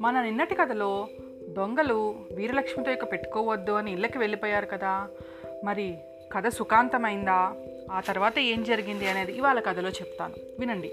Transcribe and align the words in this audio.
మన 0.00 0.22
నిన్నటి 0.22 0.54
కథలో 0.54 1.08
దొంగలు 1.48 2.14
వీరలక్ష్మితో 2.32 2.92
ఇక 2.92 3.12
పెట్టుకోవద్దు 3.12 3.72
అని 3.72 3.92
ఇళ్ళకి 3.92 4.18
వెళ్ళిపోయారు 4.18 4.66
కదా. 4.66 5.08
మరి 5.64 5.98
కథ 6.32 6.48
సుఖాంతమైందా? 6.48 7.54
ఆ 7.92 8.00
తర్వాత 8.00 8.38
ఏం 8.38 8.64
జరిగింది 8.64 9.06
అనేది 9.06 9.32
ఇవాళ 9.32 9.60
కథలో 9.60 9.88
చెప్తాను. 9.88 10.34
వినండి. 10.58 10.92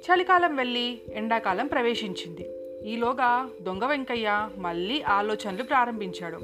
చలికాలం 0.00 0.56
వెళ్ళి 0.56 1.00
ఎండాకాలం 1.12 1.66
ప్రవేశించింది. 1.66 2.48
ఈలోగా 2.88 3.50
దొంగ 3.62 3.84
వెంకయ్య 3.84 4.48
మళ్ళీ 4.56 5.02
ఆలోచనలు 5.02 5.62
ప్రారంభించాడు. 5.62 6.40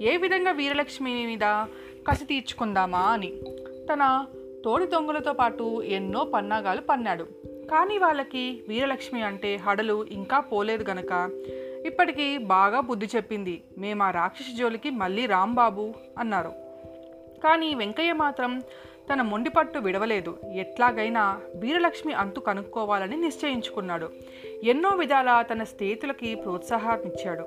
ఏ 0.00 0.16
విధంగా 0.16 0.50
వీరలక్ష్మి 0.50 1.26
మీద 1.26 1.66
కసి 2.08 2.24
తీర్చుకుందామా 2.24 2.98
అని. 2.98 3.32
తన 3.92 4.26
తోడి 4.64 4.86
దొంగలతో 4.86 5.32
పాటు 5.32 5.82
ఎన్నో 5.82 6.24
పన్నాగాలు 6.24 6.80
పన్నాడు. 6.80 7.24
కానీ 7.70 7.98
వాళ్ళకి 7.98 8.64
వీరలక్ష్మి 8.68 9.22
అంటే 9.22 9.56
హడలు 9.56 10.04
ఇంకా 10.04 10.40
పోలేదు 10.40 10.90
గనక. 10.90 11.30
ఇప్పటికీ 11.86 12.38
బాగా 12.38 12.80
బుద్ధి 12.80 13.06
చెప్పింది. 13.16 13.62
మేము 13.78 14.02
ఆ 14.02 14.10
రాక్షసి 14.10 14.56
జోలికి 14.56 14.90
మళ్ళీ 14.90 15.26
రాంబాబు 15.26 15.94
అన్నారు. 16.18 16.52
కానీ 17.44 17.74
వెంకయ్య 17.74 18.12
మాత్రం 18.12 18.62
తన 19.10 19.22
మొండిపట్టు 19.22 19.78
విడవలేదు. 19.78 20.38
ఎట్లాగైనా 20.54 21.40
వీరలక్ష్మి 21.56 22.12
అంతు 22.12 22.40
కనుక్కోవాలని 22.40 23.16
నిశ్చయించుకున్నాడు. 23.16 24.08
ఎన్నో 24.64 24.90
విధాల 24.90 25.44
తన 25.52 25.62
స్నేహితులకి 25.62 26.34
ప్రోత్సాహాన్నిచ్చాడు 26.34 27.44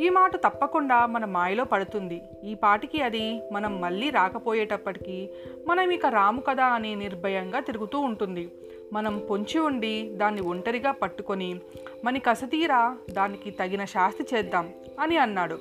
ఈ 0.00 0.08
మాట 0.08 0.36
తప్పకుండా 0.36 1.06
మన 1.06 1.24
మాయలో 1.24 1.64
పడుతుంది. 1.64 2.22
ఈ 2.44 2.54
పాటికి 2.54 3.02
అది 3.02 3.42
మనం 3.52 3.80
మళ్ళీ 3.80 4.10
రాకపోయేటప్పటికీ 4.10 5.28
మనం 5.66 5.90
ఇక 5.90 6.06
రాము 6.06 6.40
కదా 6.40 6.64
అని 6.64 6.96
నిర్భయంగా 6.96 7.60
తిరుగుతూ 7.60 7.98
ఉంటుంది. 7.98 8.50
మనం 8.92 9.18
పొంచి 9.30 9.58
ఉండి 9.58 10.10
దాన్ని 10.14 10.40
ఒంటరిగా 10.40 10.92
పట్టుకొని 10.92 11.60
మన 12.04 12.18
కసతీరా 12.18 12.96
దానికి 13.10 13.50
తగిన 13.50 13.84
శాస్తి 13.84 14.24
చేద్దాం 14.34 14.74
అని 15.00 15.16
అన్నాడు. 15.16 15.58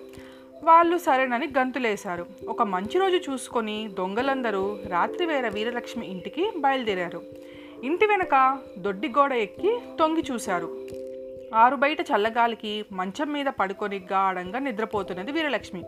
వాళ్ళు 0.63 0.97
సరేనని 0.97 1.47
గంతులేశారు. 1.57 2.25
ఒక 2.47 2.61
మంచి 2.61 2.99
రోజు 2.99 3.31
చూసుకొని 3.31 3.89
దొంగలందరూ 3.97 4.77
రాత్రివేళ 4.87 5.47
వీరలక్ష్మి 5.47 6.07
ఇంటికి 6.07 6.51
బయలుదేరారు. 6.57 7.21
ఇంటి 7.83 8.05
వెనక 8.05 8.59
దొడ్డి 8.77 9.07
గోడ 9.07 9.33
ఎక్కి 9.33 9.79
తొంగి 9.99 10.23
చూశారు. 10.31 10.69
ఆరు 11.55 11.75
బయట 11.75 11.97
చల్లగాలికి 12.01 12.85
మంచం 12.91 13.33
మీద 13.33 13.45
పడుకొని 13.45 13.99
గాఢంగా 14.11 14.59
నిద్రపోతున్నది 14.59 15.31
వీరలక్ష్మి. 15.31 15.83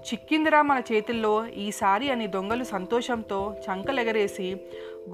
చిక్కిందిరా 0.00 0.62
మన 0.62 0.82
చేతుల్లో 0.92 1.46
ఈసారి 1.46 2.10
అని 2.10 2.26
దొంగలు 2.26 2.64
సంతోషంతో 2.64 3.56
చంకలెగరేసి 3.66 4.56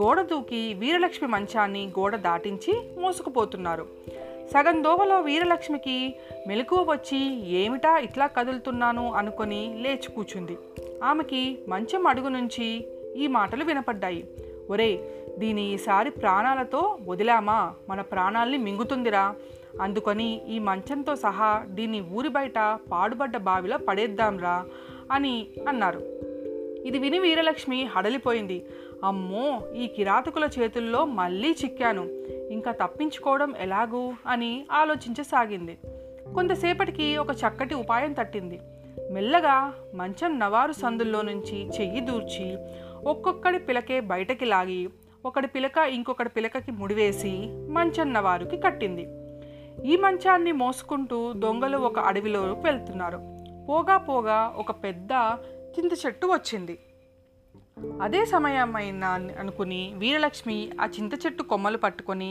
గోడ 0.02 0.20
దూకి 0.20 0.74
వీరలక్ష్మి 0.74 1.28
మంచాన్ని 1.28 1.86
గోడ 1.98 2.16
దాటించి 2.16 3.00
మోసుకుపోతున్నారు. 3.00 3.86
సగం 4.52 4.84
దోవలో 4.84 5.20
వీరలక్ష్మికి 5.20 6.14
మెలకువ 6.46 6.82
వచ్చి 6.90 7.48
ఏమిటా 7.50 7.98
ఇట్లా 7.98 8.26
కదులుతున్నాను? 8.26 9.12
అనుకొని 9.12 9.78
లేచి 9.82 10.08
కూర్చుంది 10.14 10.58
ఆమెకి 11.04 11.58
మంచం 11.68 12.06
అడుగు 12.06 12.28
నుంచి 12.28 12.86
ఈ 13.16 13.26
మాటలు 13.26 13.64
వినపడ్డాయి. 13.64 14.24
ఒరే 14.70 14.90
దీని 15.38 15.74
ఈసారి 15.74 16.10
ప్రాణాలతో 16.10 16.98
వదిలామా? 17.06 17.74
మన 17.88 18.00
ప్రాణాల్ని 18.00 18.58
మింగుతుందిరా. 18.58 19.34
అందుకని 19.82 20.40
ఈ 20.48 20.58
మంచంతో 20.58 21.16
సహా 21.16 21.62
దీన్ని 21.66 22.00
ఊరి 22.00 22.28
బయట 22.28 22.78
పాడుబడ్డ 22.92 23.36
బావిలో 23.36 23.78
పడేద్దాంరా 23.78 24.66
అని 25.12 25.46
అన్నారు. 25.68 25.98
ఇది 26.86 26.98
విని 26.98 27.18
వీరలక్ష్మి 27.18 27.84
హడలిపోయింది. 27.84 28.66
అమ్మో 29.04 29.60
ఈ 29.76 29.86
కిరాతకుల 29.86 30.48
చేతుల్లో 30.58 31.04
మళ్ళీ 31.04 31.56
చిక్కాను. 31.64 32.08
ఇంకా 32.50 32.72
తప్పించుకోవడం 32.72 33.54
ఎలాగూ 33.58 34.12
అని 34.26 34.66
ఆలోచించసాగింది. 34.72 35.78
కొంతసేపటికి 36.34 37.16
ఒక 37.16 37.30
చక్కటి 37.30 37.74
ఉపాయం 37.74 38.12
తట్టింది. 38.12 38.60
మెల్లగా 39.10 39.74
మంచం 39.94 40.38
నవారు 40.38 40.72
సందుల్లో 40.72 41.22
నుంచి 41.22 41.68
చెయ్యి 41.68 42.00
దూర్చి 42.00 42.58
ఒక్కొక్కడి 43.06 43.58
పిలకే 43.58 44.00
బయటకి 44.00 44.44
లాగి 44.44 44.88
ఒకడి 45.24 45.46
పిలక 45.46 45.78
ఇంకొకటి 45.78 46.28
పిలకకి 46.28 46.70
ముడివేసి 46.70 47.48
మంచం 47.50 48.12
నవారుకి 48.12 48.56
కట్టింది. 48.56 49.08
ఈ 49.88 49.96
మంచాన్ని 49.96 50.52
మోసుకుంటూ 50.52 51.32
దొంగలు 51.32 51.78
ఒక 51.78 51.98
అడవిలో 51.98 52.40
వెళ్తున్నారు. 52.40 53.18
పోగా 53.68 53.96
పోగా 53.96 54.54
ఒక 54.56 54.70
పెద్ద 54.70 55.12
చింత 55.78 55.92
చెట్టు 56.06 56.26
వచ్చింది. 56.26 56.78
అదే 58.04 58.20
సమయమైన 58.24 59.04
అనుకుని 59.40 59.80
వీరలక్ష్మి 59.98 60.56
ఆ 60.80 60.84
చింత 60.94 61.14
చెట్టు 61.14 61.42
కొమ్మలు 61.42 61.78
పట్టుకొని 61.78 62.28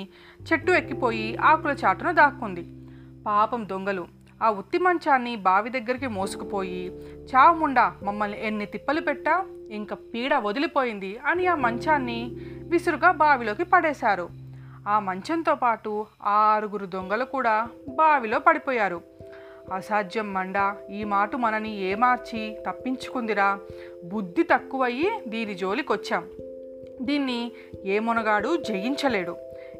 చెట్టు 0.48 0.72
ఎక్కిపోయి 0.72 1.38
ఆకుల 1.50 1.76
చాటును 1.82 2.12
దాక్కుంది. 2.14 2.64
పాపం 3.28 3.68
దొంగలు 3.72 4.06
ఆ 4.44 4.50
ఉత్తి 4.50 4.78
మంచాన్ని 4.78 5.36
బావి 5.48 5.70
దగ్గరికి 5.70 6.08
మోసుకుపోయి 6.08 6.82
చావుముండా 7.30 7.86
మమ్మల్ని 8.04 8.40
ఎన్ని 8.48 8.66
తిప్పలు 8.66 9.02
పెట్టా? 9.02 9.36
ఇంకా 9.72 9.96
పీడ 10.14 10.34
వదిలిపోయింది 10.48 11.12
అని 11.26 11.48
ఆ 11.48 11.56
మంచాన్ని 11.56 12.20
విసురుగా 12.72 13.12
బావిలోకి 13.12 13.64
పడేశారు. 13.64 14.28
ఆ 14.88 15.00
మంచంతో 15.00 15.56
పాటు 15.56 16.06
ఆరుగురు 16.38 16.86
దొంగలు 16.86 17.26
కూడా 17.26 17.56
బావిలో 17.90 18.40
పడిపోయారు. 18.40 19.00
అసాధ్యం 19.74 20.34
మండ. 20.34 20.76
ఈ 20.92 21.04
మాట 21.04 21.36
మనని 21.36 21.82
ఏమార్చి 21.82 22.58
తప్పించుకుందిరా. 22.68 23.60
బుద్ధి 24.04 24.44
తక్కువయ్యి 24.44 25.12
దీని 25.28 25.56
జోలికొచ్చాం. 25.56 26.30
దీన్ని 27.02 27.52
ఏ 27.86 28.00
మునగాడు 28.00 28.58
జయించలేడు. 28.58 29.36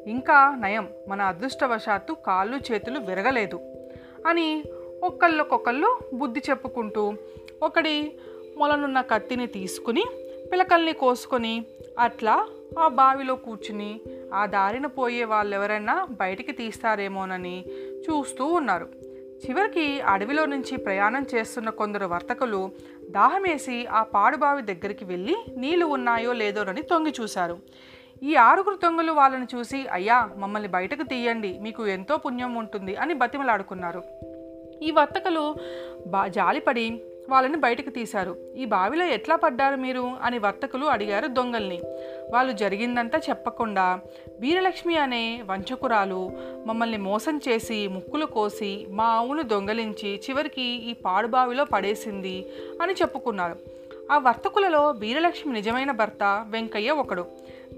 ఇంకా 0.06 0.56
నయం 0.60 0.88
మన 1.08 1.22
అదృష్టవశాత్తు 1.22 2.16
కాళ్ళు 2.26 2.72
చేతులు 2.72 3.00
విరగలేదు 3.00 3.60
అని 4.26 4.64
ఒక్కళ్ళకొకళ్ళు 5.02 5.98
బుద్ధి 6.14 6.40
చెప్పుకుంటూ 6.50 7.14
ఒకడి 7.62 8.12
మొలనున్న 8.56 9.00
కత్తిని 9.00 9.46
తీసుకుని 9.46 10.04
పిలకల్ని 10.52 10.92
కోసుకొని 10.92 11.64
అట్లా 11.98 12.48
ఆ 12.78 12.88
బావిలో 12.88 13.34
కూర్చుని 13.34 14.00
ఆ 14.34 14.46
దారిన 14.46 14.86
పోయే 14.86 15.24
వాళ్ళెవరైనా 15.24 16.06
బయటికి 16.10 16.52
తీస్తారేమోనని 16.52 17.64
చూస్తూ 18.10 18.46
ఉన్నారు. 18.46 19.05
చివరికి 19.44 20.00
అడవిలో 20.00 20.46
నుంచి 20.46 20.76
ప్రయాణం 20.76 21.26
చేస్తున్న 21.34 21.70
కొందరు 21.70 22.06
వర్తకులు 22.06 22.70
దాహమేసి 23.10 23.86
ఆ 23.86 24.02
పాడుబావి 24.02 24.62
దగ్గరికి 24.62 25.04
వెళ్ళి 25.04 25.36
నీళ్ళు 25.56 25.86
ఉన్నాయో 25.86 26.32
లేదోనని 26.32 26.82
తొంగి 26.82 27.14
చూశారు. 27.20 27.58
ఈ 28.22 28.36
ఆరుగురు 28.36 28.76
తొంగులు 28.76 29.12
వాళ్ళని 29.12 29.46
చూసి 29.54 29.86
అయ్యా 29.86 30.30
మమ్మల్ని 30.36 30.68
బయటకు 30.68 31.02
తీయండి 31.02 31.58
మీకు 31.58 31.86
ఎంతో 31.86 32.16
పుణ్యం 32.16 32.54
ఉంటుంది 32.54 32.96
అని 32.96 33.14
బతిమలాడుకున్నారు. 33.14 34.02
ఈ 34.82 34.90
వర్తకులు 34.90 35.56
బా 36.06 36.26
జాలిపడి 36.26 37.00
వాళ్ళని 37.30 37.56
బయటకు 37.56 37.90
తీశారు. 37.90 38.36
ఈ 38.56 38.64
బావిలో 38.64 39.04
ఎట్లా 39.04 39.36
పడ్డారు 39.36 39.76
మీరు? 39.76 40.10
అని 40.22 40.38
వర్తకులు 40.38 40.86
అడిగారు 40.86 41.26
దొంగల్ని. 41.26 41.80
వాళ్ళు 42.30 42.52
జరిగిందంతా 42.52 43.20
చెప్పకుండా 43.30 44.00
వీరలక్ష్మి 44.40 44.96
అనే 44.98 45.42
వంచకురాలు 45.50 46.30
మమ్మల్ని 46.66 46.96
మోసం 46.96 47.40
చేసి 47.48 47.88
ముక్కులు 47.88 48.26
కోసి 48.26 48.86
మా 48.90 49.04
ఆవును 49.04 49.42
దొంగలించి 49.42 50.20
చివరికి 50.30 50.62
ఈ 50.62 50.92
పాడుబావిలో 50.92 51.64
పడేసింది 51.64 52.46
అని 52.82 52.92
చెప్పుకున్నారు. 52.92 53.56
ఆ 54.12 54.18
వర్తకులలో 54.18 54.90
వీరలక్ష్మి 54.90 55.52
నిజమైన 55.52 55.90
భర్త 55.90 56.46
వెంకయ్య 56.48 56.90
ఒకడు. 56.90 57.26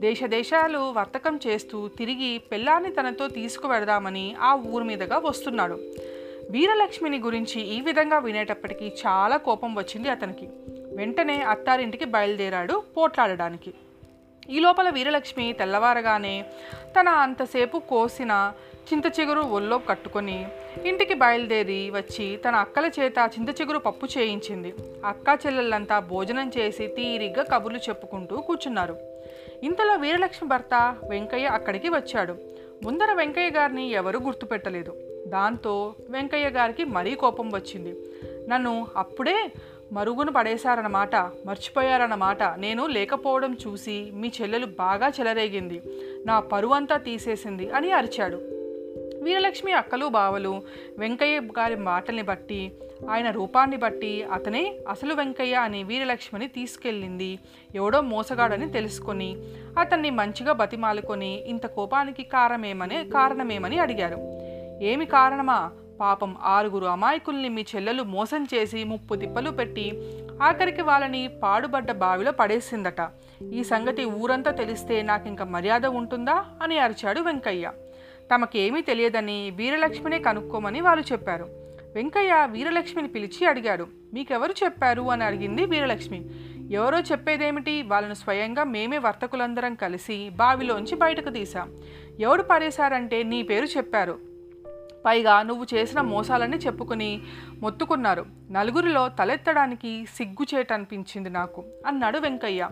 దేశదేశాలు 0.00 0.78
వర్తకం 0.78 1.41
చేస్తూ 1.47 1.88
తిరిగి 1.88 2.38
పెళ్ళాన్ని 2.38 2.91
తనతో 2.91 3.28
తీసుకువెడదామని 3.28 4.34
ఆ 4.41 4.54
ఊరి 4.54 4.84
మీదుగా 4.84 5.19
వస్తున్నాడు. 5.19 5.78
వీరలక్ష్మిని 6.50 7.19
గురించి 7.19 7.60
ఈ 7.60 7.81
విధంగా 7.81 8.19
వినేటప్పటికీ 8.19 8.92
చాలా 9.06 9.36
కోపం 9.36 9.75
వచ్చింది 9.75 10.09
అతనికి. 10.09 10.48
వెంటనే 10.97 11.42
అత్తారింటికి 11.42 12.04
బయలుదేరాడు 12.04 12.82
పోట్లాడడానికి. 12.97 13.74
ఈ 14.50 14.59
లోపల 14.59 14.89
వీరలక్ష్మి 14.89 15.53
తెల్లవారగానే 15.53 16.45
తన 17.00 17.09
అంతసేపు 17.09 17.78
కోసిన 17.78 18.53
చింత 18.92 19.21
చిగురు 19.21 19.41
ఒళ్ళో 19.41 19.78
కట్టుకొని 19.78 20.47
ఇంటికి 20.84 21.15
బయలుదేరి 21.15 21.91
వచ్చి 21.91 22.36
తన 22.36 22.54
అక్కల 22.54 22.91
చేత 23.00 23.18
చింత 23.27 23.60
చిగురు 23.60 23.78
పప్పు 23.78 24.06
చేయించింది. 24.18 24.74
అక్క 25.04 25.47
చెల్లెళ్ళంతా 25.47 25.98
భోజనం 25.98 26.53
చేసి 26.59 26.86
తీరిగ్గా 26.86 27.45
కబుర్లు 27.45 27.78
చెప్పుకుంటూ 27.78 28.36
కూర్చున్నారు. 28.36 28.97
ఇంతలో 29.62 29.95
వీరలక్ష్మి 29.95 30.48
భర్త 30.48 30.97
వెంకయ్య 31.09 31.47
అక్కడికి 31.47 31.89
వచ్చాడు. 31.89 32.36
ముందర 32.83 33.12
వెంకయ్య 33.12 33.50
గారిని 33.50 33.91
ఎవరూ 33.91 34.21
గుర్తుపెట్టలేదు. 34.21 35.08
దాంతో 35.28 35.95
వెంకయ్య 36.10 36.48
గారికి 36.48 36.84
మరీ 36.84 37.15
కోపం 37.15 37.51
వచ్చింది. 37.51 37.95
నన్ను 38.48 38.86
అప్పుడే 38.97 39.51
మరుగున 39.92 40.30
పడేశారన్నమాట 40.30 41.16
మర్చిపోయారన్నమాట. 41.16 42.42
నేను 42.42 42.86
లేకపోవడం 42.86 43.57
చూసి 43.66 44.10
మీ 44.15 44.33
చెల్లెలు 44.42 44.66
బాగా 44.66 45.09
చెలరేగింది. 45.09 45.83
నా 46.27 46.41
పరువంతా 46.41 46.97
తీసేసింది 46.97 47.71
అని 47.71 47.92
అరిచాడు. 47.92 48.36
వీరలక్ష్మి 49.22 49.72
అక్కలు 49.72 50.07
బావలు 50.07 50.63
వెంకయ్య 50.98 51.39
గారి 51.39 51.77
మాటల్ని 51.77 52.22
బట్టి 52.22 52.72
ఆయన 53.10 53.31
రూపాన్ని 53.31 53.77
బట్టి 53.77 54.22
అతనే 54.22 54.78
అసలు 54.89 55.15
వెంకయ్య 55.15 55.54
అని 55.54 55.83
వీరలక్ష్మిని 55.83 56.48
తీసుకెళ్ళింది. 56.48 57.39
ఎవడో 57.74 58.01
మోసగాడని 58.01 58.72
తెలుసుకొని 58.72 59.36
అతన్ని 59.78 60.10
మంచిగా 60.10 60.53
బతిమాలుకొని 60.53 61.45
ఇంత 61.47 61.66
కోపానికి 61.66 62.22
కారణమేమని 62.22 63.10
కారణమేమని 63.10 63.78
అడిగారు. 63.78 64.47
ఏమి 64.83 65.07
కారణమా? 65.07 65.71
పాపం 66.01 66.36
ఆరుగురు 66.42 66.86
అమాయకుల్ని 66.86 67.48
మీ 67.48 67.66
చెల్లెలు 67.77 68.03
మోసం 68.03 68.47
చేసి 68.54 68.84
ముప్పు 68.84 69.15
తిప్పలు 69.15 69.51
పెట్టి 69.51 70.13
ఆఖరికి 70.42 70.83
వాళ్ళని 70.83 71.30
పాడుబడ్డ 71.42 71.92
బావిలో 71.92 72.33
పడేసిందట. 72.33 73.10
ఈ 73.53 73.65
సంగతి 73.65 74.04
ఊరంతా 74.04 74.51
తెలిస్తే 74.51 75.03
నాకింక 75.03 75.42
మర్యాద 75.42 75.86
ఉంటుందా? 75.86 76.45
అని 76.63 76.78
అరిచాడు 76.78 77.21
వెంకయ్య. 77.21 77.72
తమకేమీ 78.34 78.80
తెలియదని 78.80 79.51
వీరలక్ష్మినే 79.51 80.19
కనుక్కోమని 80.19 80.81
వాళ్ళు 80.81 81.13
చెప్పారు. 81.13 81.48
వెంకయ్య 81.95 82.47
వీరలక్ష్మిని 82.51 83.09
పిలిచి 83.09 83.47
అడిగాడు. 83.47 83.86
మీకెవరు 84.15 84.54
చెప్పారు? 84.65 85.03
అని 85.03 85.24
అడిగింది 85.24 85.65
వీరలక్ష్మి. 85.65 86.24
ఎవరో 86.71 87.01
చెప్పేదేమిటి? 87.01 87.83
వాళ్ళను 87.83 88.15
స్వయంగా 88.15 88.65
మేమే 88.65 88.98
వర్తకులందరం 88.98 89.74
కలిసి 89.74 90.28
బావిలోంచి 90.28 90.97
బయటకు 90.97 91.28
తీసాం 91.28 91.74
ఎవడు 92.21 92.42
పడేశారంటే 92.42 93.22
నీ 93.22 93.42
పేరు 93.42 93.65
చెప్పారు. 93.65 94.28
పైగా 95.04 95.42
నువ్వు 95.42 95.66
చేసిన 95.74 96.00
మోసాలని 96.00 96.56
చెప్పుకుని 96.56 97.21
మొత్తుకున్నారు. 97.60 98.27
నలుగురిలో 98.50 99.09
తలెత్తడానికి 99.09 100.06
సిగ్గుచేటనిపించింది 100.16 101.30
నాకు. 101.30 101.65
అన్నాడు 101.86 102.18
వెంకయ్య. 102.18 102.68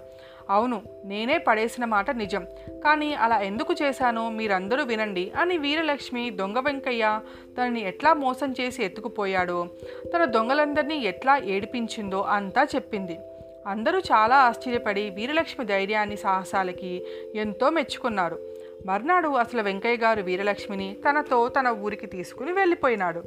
అవును 0.50 0.82
నేనే 1.04 1.38
పడేసిన 1.38 1.84
మాట 1.84 2.10
నిజం. 2.10 2.46
కానీ 2.84 3.14
అలా 3.14 3.38
ఎందుకు 3.40 3.74
చేశానో 3.82 4.30
మీరందరూ 4.30 4.84
వినండి 4.84 5.32
అని 5.38 5.58
వీరలక్ష్మి 5.58 6.30
దొంగ 6.30 6.58
వెంకయ్య 6.58 7.20
తనని 7.58 7.88
ఎట్లా 7.88 8.14
మోసం 8.14 8.54
చేసి 8.60 8.84
ఎత్తుకుపోయాడో 8.84 9.68
తన 10.16 10.24
దొంగలందరినీ 10.24 10.96
ఎట్లా 10.96 11.38
ఏడిపించిందో 11.38 12.20
అంతా 12.20 12.66
చెప్పింది. 12.74 13.18
అందరూ 13.66 13.98
చాలా 13.98 14.36
ఆశ్చర్యపడి 14.36 15.10
వీరలక్ష్మి 15.10 15.66
ధైర్యాన్ని 15.66 16.16
సాహసాలకి 16.16 17.06
ఎంతో 17.34 17.70
మెచ్చుకున్నారు. 17.70 18.55
మర్నాడు 18.86 19.28
అసలు 19.28 19.62
వెంకయ్య 19.62 19.96
గారు 19.96 20.22
వీరలక్ష్మిని 20.22 20.96
తనతో 21.08 21.48
తన 21.48 21.68
ఊరికి 21.68 22.06
తీసుకుని 22.06 22.52
వెళ్ళిపోయినాడు. 22.52 23.22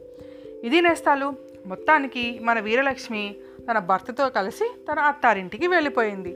ఇది 0.64 0.82
నేస్తాలు. 0.82 1.34
మొత్తానికి 1.66 2.40
మన 2.40 2.60
వీరలక్ష్మి 2.60 3.36
తన 3.72 3.80
భర్తతో 3.80 4.30
కలిసి 4.30 4.78
తన 4.92 5.00
అత్తారింటికి 5.00 5.68
వెళ్ళిపోయింది. 5.68 6.36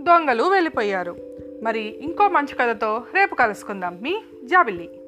దొంగలు 0.00 0.42
వెళ్ళిపోయారు. 0.42 1.16
మరి 1.62 1.80
ఇంకో 1.80 2.28
మంచి 2.28 2.54
కథతో 2.54 3.04
రేపు 3.14 3.34
కలుసుకుందాం. 3.34 3.98
మీ 4.02 4.22
జాబిల్లి. 4.44 5.01